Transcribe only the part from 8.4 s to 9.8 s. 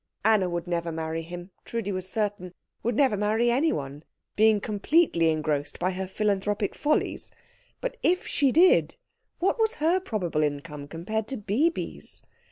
did, what was